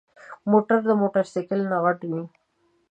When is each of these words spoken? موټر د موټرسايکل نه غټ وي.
موټر 0.51 0.79
د 0.89 0.91
موټرسايکل 1.01 1.59
نه 1.71 1.77
غټ 1.83 1.99
وي. 2.09 2.23